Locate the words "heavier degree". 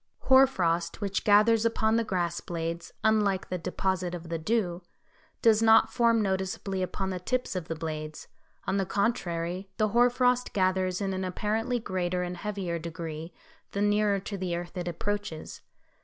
12.37-13.31